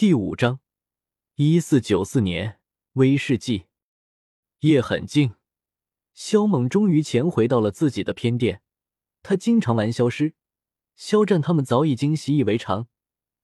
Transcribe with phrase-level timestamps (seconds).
[0.00, 0.60] 第五章，
[1.34, 2.58] 一四九四年
[2.94, 3.66] 威士忌。
[4.60, 5.34] 夜很静，
[6.14, 8.62] 萧猛终于潜回到了自己的偏殿。
[9.22, 10.32] 他经常玩消失，
[10.96, 12.88] 肖战他们早已经习以为常，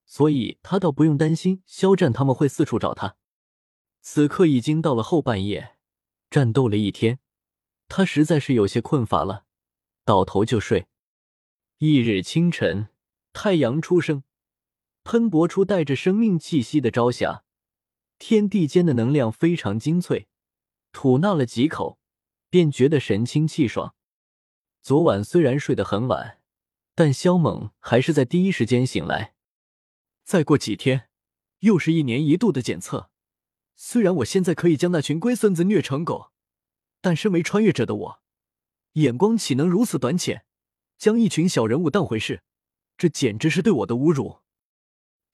[0.03, 3.17] 所以他倒不用担心肖战他们会四处找他。
[4.01, 5.77] 此刻已经到了后半夜，
[6.31, 7.19] 战斗了一天，
[7.87, 9.45] 他实在是有些困乏了，
[10.03, 10.87] 倒头就睡。
[11.77, 12.89] 翌日清晨，
[13.31, 14.23] 太阳初升。
[15.07, 17.45] 喷薄出带着生命气息的朝霞，
[18.19, 20.27] 天地间的能量非常精粹。
[20.91, 21.97] 吐纳了几口，
[22.49, 23.95] 便觉得神清气爽。
[24.81, 26.41] 昨晚虽然睡得很晚，
[26.93, 29.33] 但萧猛还是在第一时间醒来。
[30.25, 31.07] 再过几天，
[31.59, 33.09] 又是一年一度的检测。
[33.77, 36.33] 虽然我现在可以将那群龟孙子虐成狗，
[36.99, 38.19] 但身为穿越者的我，
[38.93, 40.43] 眼光岂能如此短浅，
[40.97, 42.43] 将一群小人物当回事？
[42.97, 44.39] 这简直是对我的侮辱！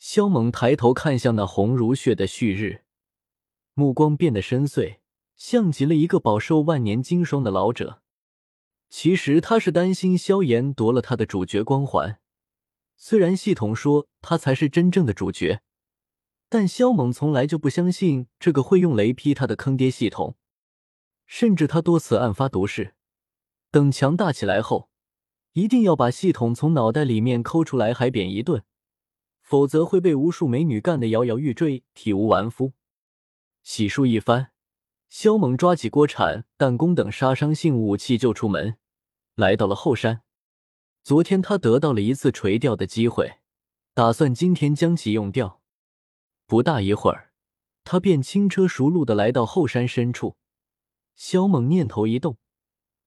[0.05, 2.83] 萧猛抬头看向那红如血的旭日，
[3.73, 4.97] 目光变得深邃，
[5.37, 8.01] 像极了一个饱受万年经霜的老者。
[8.89, 12.19] 其实他是担心萧炎夺了他的主角光环。
[12.97, 15.61] 虽然系统说他才是真正的主角，
[16.49, 20.35] 但萧猛从来就不相信这个会用雷劈他的坑爹系统。
[21.25, 22.95] 甚至他多次暗发毒誓，
[23.71, 24.89] 等强大起来后，
[25.53, 28.65] 一定要把系统从脑袋里面抠出来，海扁一顿。
[29.53, 32.73] 否则会被无数美女干得摇摇欲坠，体无完肤。
[33.61, 34.49] 洗漱一番，
[35.09, 38.79] 萧猛抓起锅铲、弹弓等杀伤性武器就出门，
[39.35, 40.23] 来到了后山。
[41.03, 43.41] 昨天他得到了一次垂钓的机会，
[43.93, 45.61] 打算今天将其用掉。
[46.47, 47.31] 不大一会儿，
[47.83, 50.35] 他便轻车熟路的来到后山深处。
[51.13, 52.37] 萧猛念头一动，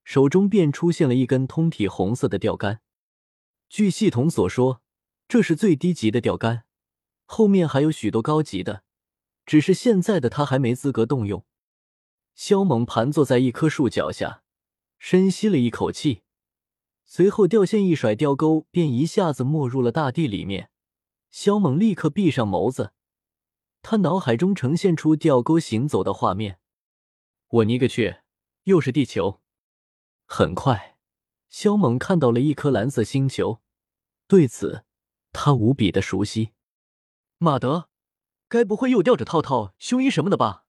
[0.04, 2.82] 手中便出现了一根通体红色的钓竿。
[3.68, 4.80] 据系统所说。
[5.28, 6.64] 这是最低级的钓竿，
[7.24, 8.84] 后面还有许多高级的，
[9.44, 11.44] 只是现在的他还没资格动用。
[12.34, 14.42] 萧猛盘坐在一棵树脚下，
[14.98, 16.22] 深吸了一口气，
[17.04, 20.70] 随后钓线一甩，钓钩便一下子没入了大地里面。
[21.30, 22.92] 萧猛立刻闭上眸子，
[23.82, 26.60] 他脑海中呈现出钓钩行走的画面。
[27.48, 28.16] 我尼个去，
[28.64, 29.40] 又是地球！
[30.24, 30.96] 很快，
[31.48, 33.60] 萧猛看到了一颗蓝色星球，
[34.26, 34.85] 对此。
[35.38, 36.52] 他无比的熟悉，
[37.36, 37.90] 马德，
[38.48, 40.64] 该不会又吊着套套、胸衣什么的吧？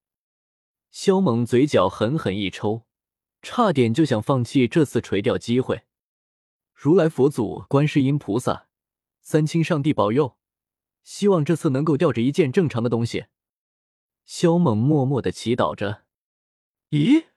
[0.92, 2.86] 萧猛嘴角狠狠一抽，
[3.42, 5.86] 差点就想放弃这次垂钓机会。
[6.74, 8.68] 如来佛祖、观世音菩萨、
[9.22, 10.38] 三清上帝保佑，
[11.02, 13.28] 希望这次能够钓着一件正常的东西。
[14.26, 16.04] 萧猛默默的祈祷着。
[16.90, 17.28] 咦，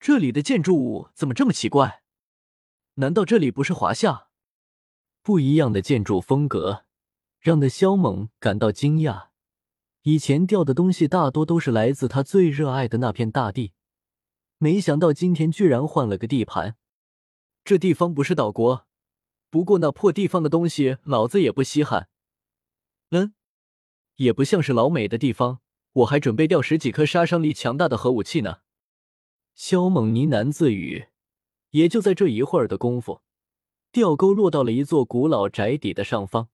[0.00, 2.02] 这里的建筑物怎么这么奇怪？
[2.94, 4.30] 难道这里不是华夏？
[5.22, 6.84] 不一样的建筑风格，
[7.38, 9.28] 让的肖猛感到惊讶。
[10.02, 13.72] 以前钓的东西大多都是来自他最热爱的那片大地，
[14.58, 16.76] 没想到今天居然换了个地盘。
[17.64, 18.86] 这地方不是岛国，
[19.48, 22.08] 不过那破地方的东西老子也不稀罕。
[23.10, 23.34] 嗯，
[24.16, 25.60] 也不像是老美的地方，
[25.92, 28.58] 我还准备钓十几颗杀伤力强大的核武器呢。
[29.54, 31.06] 肖猛呢喃自语。
[31.70, 33.22] 也就在这一会儿的功夫。
[33.92, 36.48] 钓钩落到了一座古老宅邸的上方，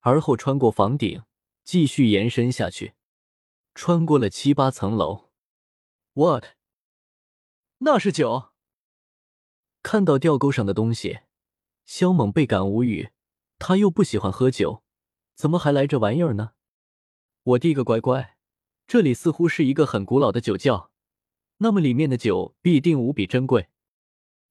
[0.00, 1.22] 而后穿过房顶，
[1.62, 2.94] 继续延伸下去，
[3.74, 5.28] 穿过了七八层楼。
[6.14, 6.44] What？
[7.78, 8.52] 那是酒？
[9.82, 11.18] 看到钓钩上的东西，
[11.84, 13.10] 萧猛倍感无语。
[13.58, 14.82] 他又不喜欢喝酒，
[15.34, 16.52] 怎么还来这玩意儿呢？
[17.42, 18.38] 我滴个乖乖，
[18.86, 20.90] 这里似乎是一个很古老的酒窖，
[21.58, 23.68] 那么里面的酒必定无比珍贵。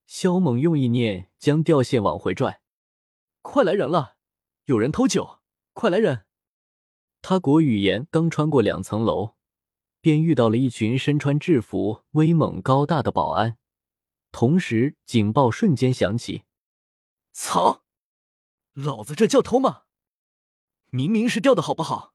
[0.06, 2.62] 萧猛用意念将吊线往回拽，
[3.42, 4.18] 快来人了！
[4.66, 5.40] 有人偷酒，
[5.74, 6.26] 快来人！
[7.22, 9.36] 他国语言刚穿过两层楼，
[10.02, 13.58] 便遇到了一群身穿制服、威猛高大的保安，
[14.32, 16.44] 同时警报瞬间响起
[17.34, 17.84] ：“操！
[18.74, 19.84] 老子这叫偷吗？
[20.92, 22.14] 明明是钓的好不好？”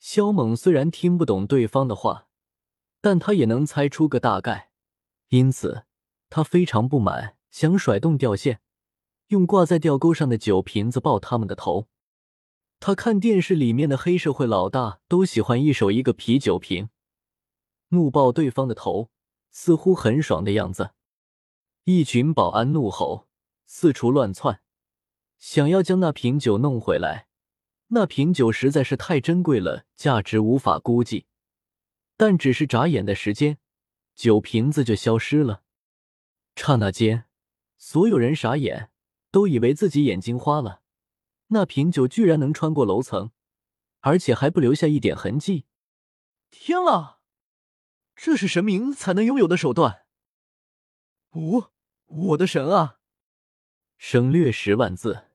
[0.00, 2.28] 萧猛虽然听不懂对方的话，
[3.00, 4.70] 但他也能猜出个大概，
[5.28, 5.84] 因此。
[6.30, 8.60] 他非常不满，想甩动钓线，
[9.28, 11.88] 用挂在钓钩上的酒瓶子爆他们的头。
[12.80, 16.90] 他看电视里面的黑社会老大都喜欢一手一个啤酒瓶，
[17.88, 19.10] 怒爆对方的头，
[19.50, 20.92] 似乎很爽的样子。
[21.84, 23.26] 一群保安怒吼，
[23.66, 24.60] 四处乱窜，
[25.38, 27.26] 想要将那瓶酒弄回来。
[27.88, 31.24] 那瓶酒实在是太珍贵了，价值无法估计。
[32.18, 33.58] 但只是眨眼的时间，
[34.14, 35.62] 酒瓶子就消失了。
[36.60, 37.26] 刹那间，
[37.76, 38.90] 所有人傻眼，
[39.30, 40.82] 都以为自己眼睛花了。
[41.46, 43.30] 那瓶酒居然能穿过楼层，
[44.00, 45.66] 而且还不留下一点痕迹。
[46.50, 47.20] 天啊，
[48.16, 50.06] 这是神明才能拥有的手段！
[51.30, 51.72] 我
[52.06, 52.98] 我的神啊！
[53.96, 55.28] 省略十万字，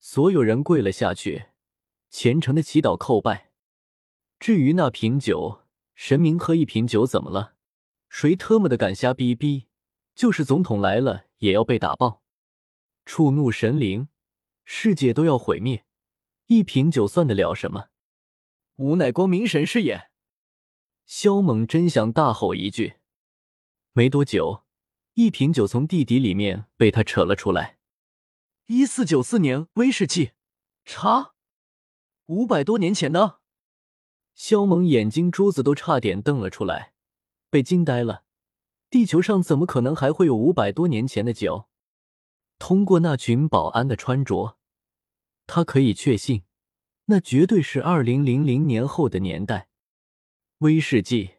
[0.00, 1.50] 所有人跪了下去，
[2.10, 3.52] 虔诚的祈祷叩拜。
[4.40, 5.62] 至于那瓶酒，
[5.94, 7.54] 神明喝一瓶酒怎么了？
[8.08, 9.68] 谁特么的敢瞎逼逼？
[10.14, 12.22] 就是总统来了也要被打爆！
[13.04, 14.08] 触怒神灵，
[14.64, 15.84] 世界都要毁灭。
[16.46, 17.88] 一瓶酒算得了什么？
[18.76, 20.10] 吾乃光明神是也！
[21.04, 22.94] 萧猛真想大吼一句。
[23.92, 24.64] 没多久，
[25.14, 27.78] 一瓶酒从地底里面被他扯了出来。
[28.66, 30.32] 一四九四年威士忌，
[30.84, 31.34] 茶，
[32.26, 33.38] 五百多年前呢。
[34.34, 36.94] 萧猛眼睛珠子都差点瞪了出来，
[37.50, 38.24] 被惊呆了。
[38.92, 41.66] 地球上怎么可能还会有五百多年前的酒？
[42.58, 44.58] 通过那群保安的穿着，
[45.46, 46.42] 他可以确信，
[47.06, 49.70] 那绝对是二零零零年后的年代。
[50.58, 51.36] 威士忌，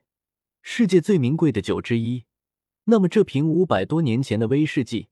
[0.64, 2.26] 世界最名贵的酒之一。
[2.86, 5.10] 那么这瓶五百多年前的威士忌，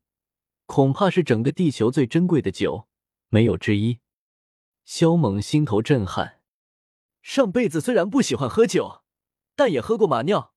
[0.65, 2.87] 恐怕是整个地球最珍贵的酒，
[3.29, 3.99] 没有之一。
[4.83, 6.41] 肖猛心头震撼，
[7.21, 9.03] 上辈子虽然不喜欢喝酒，
[9.55, 10.50] 但也喝过马尿。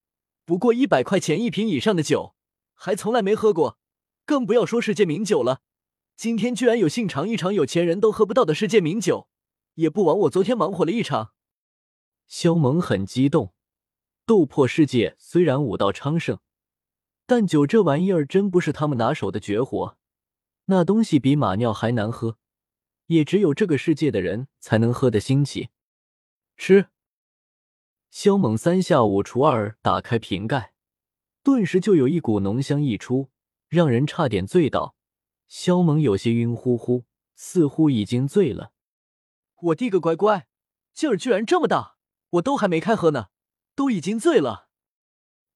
[0.44, 2.35] 不过一百块钱一瓶以上的酒，
[2.75, 3.79] 还从来没喝过，
[4.26, 5.62] 更不要说世界名酒了。
[6.17, 9.29] 今天居然有幸尝一场有钱人都喝不到的世界名酒，
[9.75, 11.32] 也不枉我昨天忙活了一场。
[12.26, 13.55] 肖萌很激动。
[14.26, 16.38] 斗破世界虽然武道昌盛，
[17.26, 19.99] 但酒这玩意儿真不是他们拿手的绝活。
[20.67, 22.38] 那东西比马尿还难喝，
[23.06, 25.69] 也只有这个世界的人才能喝得兴起。
[26.56, 26.88] 吃。
[28.16, 30.72] 萧猛三下五除二打开瓶盖，
[31.43, 33.28] 顿时就有一股浓香溢出，
[33.69, 34.94] 让人差点醉倒。
[35.49, 38.70] 萧猛有些晕乎乎，似乎已经醉了。
[39.62, 40.46] 我滴个乖乖，
[40.93, 41.96] 劲儿居然这么大！
[42.31, 43.31] 我都还没开喝呢，
[43.75, 44.69] 都已经醉了。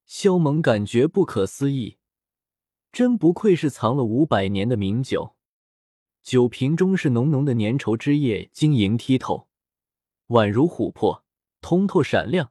[0.04, 1.98] 萧猛感觉不可思议，
[2.90, 5.36] 真不愧是藏了五百年的名酒。
[6.24, 9.46] 酒瓶中是浓浓的粘稠汁液，晶莹剔透，
[10.26, 11.24] 宛如琥珀。
[11.68, 12.50] 通透闪亮，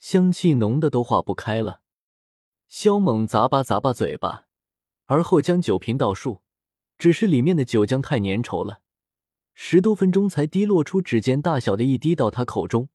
[0.00, 1.82] 香气浓的都化不开了。
[2.66, 4.48] 萧猛咂巴咂巴嘴巴，
[5.04, 6.42] 而后将酒瓶倒数，
[6.98, 8.80] 只是里面的酒浆太粘稠了，
[9.54, 12.88] 十多分钟才滴落出指尖大小的一滴到他口中，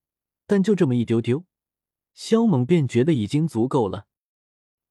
[0.45, 1.45] 但就这么一丢丢，
[2.13, 4.07] 萧猛便觉得已经足够了。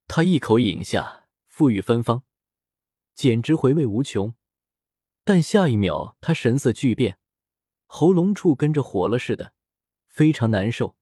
[0.07, 2.23] 他一口饮下，馥郁芬芳，
[3.13, 4.33] 简直回味无穷。
[5.23, 7.19] 但下一秒，他神色巨变，
[7.85, 9.53] 喉咙处跟着火了似的。
[10.15, 10.95] 非常难受，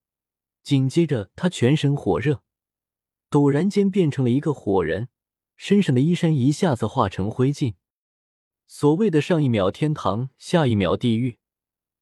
[0.63, 2.41] 紧接着他全身火热，
[3.29, 5.07] 陡然间变成了一个火人，
[5.55, 7.75] 身上的衣衫一下子化成灰烬。
[8.65, 11.37] 所谓的上一秒天堂，下一秒地狱，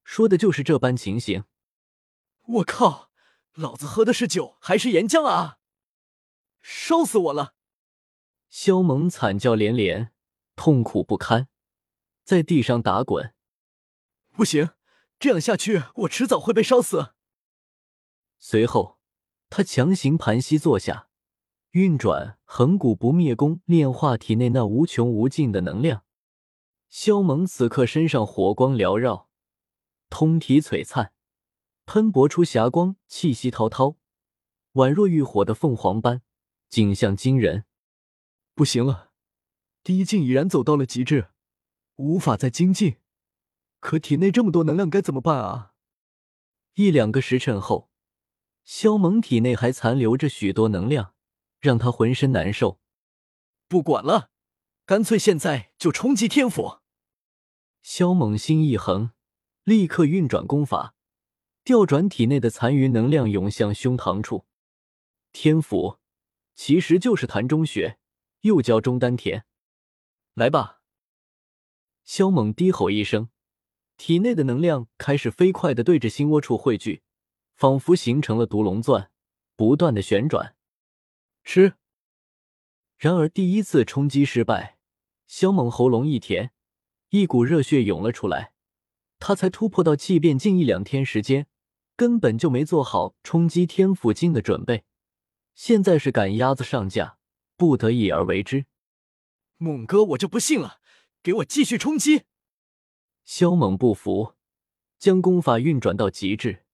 [0.05, 1.43] 说的就是这般情形。
[2.43, 3.11] 我靠，
[3.55, 5.57] 老子喝的是酒还是岩浆啊？
[6.61, 7.55] 烧死我了！
[8.47, 10.13] 萧猛惨叫连连，
[10.55, 11.49] 痛苦不堪，
[12.23, 13.33] 在地上打滚。
[14.31, 14.69] 不行。
[15.21, 17.13] 这样下去，我迟早会被烧死。
[18.39, 18.97] 随后，
[19.51, 21.09] 他强行盘膝坐下，
[21.73, 26.03] 运转恒古不灭功，炼化体内那无穷无尽的能量。
[26.89, 29.29] 萧猛此刻身上火光缭绕，
[30.09, 31.13] 通体璀璨，
[31.85, 33.97] 喷薄出霞光，气息滔滔，
[34.73, 36.23] 宛若浴火的凤凰般，
[36.68, 37.66] 景象惊人。
[38.56, 39.11] 不行了，
[39.83, 41.30] 第一境已然走到了极致，
[41.97, 42.97] 无法再精进。
[43.81, 45.73] 可体内这么多能量该怎么办啊？
[46.76, 47.90] 一两个时辰后，
[48.64, 51.16] 萧猛体内还残留着许多能量，
[51.59, 52.80] 让他浑身难受。
[53.68, 54.30] 不管了，
[54.85, 56.80] 干脆现在就冲击天府！
[57.81, 59.11] 萧猛心一横，
[59.64, 60.94] 立刻运转功法，
[61.64, 64.45] 调转体内的残余能量涌向胸膛处。
[65.33, 65.97] 天府
[66.54, 67.97] 其实就是潭中穴，
[68.42, 69.45] 又叫中丹田。
[70.35, 70.81] 来吧！
[72.04, 73.30] 萧猛低吼一声。
[74.03, 77.03] 体内的能量开始飞快的对着心窝处汇聚，
[77.53, 79.11] 仿佛形成了毒龙钻，
[79.55, 80.55] 不断的旋转。
[81.43, 81.75] 吃。
[82.97, 84.79] 然而第一次冲击失败，
[85.27, 86.51] 萧猛喉咙一甜，
[87.09, 88.53] 一股热血涌了出来。
[89.19, 91.45] 他才突破到气变境一两天时间，
[91.95, 94.83] 根本就没做好冲击天府境的准备。
[95.53, 97.19] 现在是赶鸭子上架，
[97.55, 98.65] 不得已而为之。
[99.57, 100.79] 猛哥，我就不信了，
[101.21, 102.23] 给我继续冲击！
[103.23, 104.35] 萧猛不服，
[104.97, 106.66] 将功法运转到极致，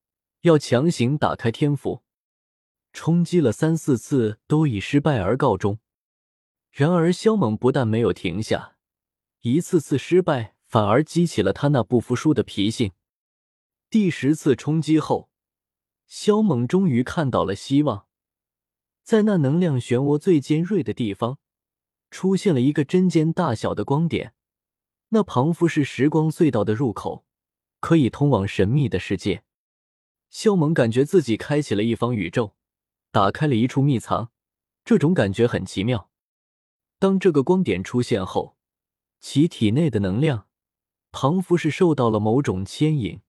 [0.42, 2.04] 要强行打开天府。
[2.94, 5.80] 冲击了三四次，都以失败而告终。
[6.72, 8.78] 然而萧猛不但没有停下，
[9.42, 12.92] 一次次失败反而激起了他那不服输的脾性。
[13.90, 15.30] 第十次冲击后，
[16.08, 18.08] 萧猛终于看到了希望，
[19.04, 21.38] 在那能量漩涡最尖锐的地方，
[22.10, 24.34] 出现了一个针尖大小的光点。
[25.10, 27.26] 那庞佛是时光隧道的入口，
[27.80, 29.44] 可以通往神秘的世界。
[30.30, 32.56] 萧猛感觉自己开启了一方宇宙，
[33.12, 34.32] 打开了一处秘藏，
[34.84, 36.10] 这种感觉很奇妙。
[37.00, 38.58] 当这个光点出现后，
[39.22, 40.48] 其体内的能量，
[41.12, 43.22] 庞佛是受到了某种牵引，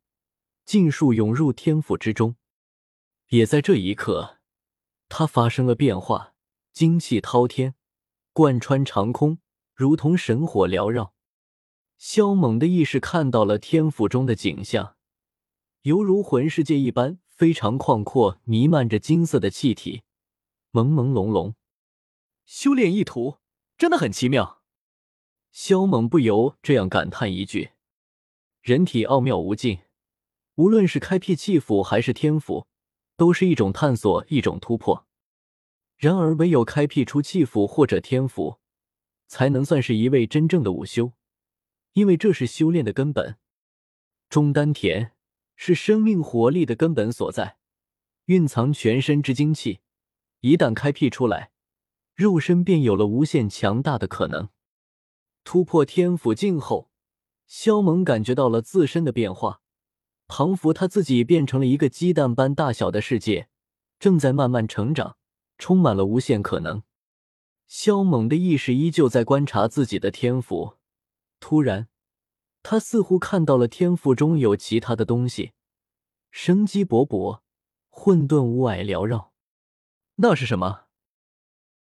[0.65, 2.35] 尽数涌入天府之中。
[3.29, 4.39] 也在这一刻，
[5.09, 6.35] 它发生了变化，
[6.73, 7.77] 精气滔天，
[8.33, 9.39] 贯穿长空，
[9.75, 11.15] 如同神火缭绕。
[11.99, 14.95] 萧猛的意识看到了天府中的景象，
[15.83, 20.03] 犹如魂世界一般，非常旷阔，弥漫着金色的气体，
[20.71, 21.55] 朦朦胧胧。
[22.47, 23.39] 修炼一途
[23.77, 24.63] 真的很奇妙。
[25.51, 27.71] 萧猛不由这样感叹一句
[28.63, 29.81] ：“人体奥妙无尽，
[30.55, 32.69] 无论是开辟气府还是天府，
[33.17, 35.05] 都是一种探索，一种突破。
[35.97, 38.61] 然而，唯有开辟出气府或者天府，
[39.27, 41.13] 才能算是一位真正的武修。”
[41.99, 43.39] 因为这是修炼的根本，
[44.31, 45.15] 中丹田
[45.57, 47.57] 是生命活力的根本所在，
[48.27, 49.81] 蕴藏全身之精气。
[50.43, 51.51] 一旦开辟出来，
[52.15, 54.51] 肉身便有了无限强大的可能。
[55.43, 56.89] 突破天府境后，
[57.49, 59.61] 萧猛感觉到了自身的变化，
[60.29, 63.49] 仿佛他自己变成了一个鸡蛋般大小的世界，
[63.99, 65.17] 正在慢慢成长，
[65.59, 66.85] 充满了无限可能。
[67.67, 70.78] 萧猛的意识依旧在观察自己的天赋。
[71.41, 71.89] 突然，
[72.63, 75.53] 他似乎看到了天赋中有其他的东西，
[76.31, 77.41] 生机勃勃，
[77.89, 79.33] 混沌雾霭缭绕。
[80.17, 80.88] 那是什么？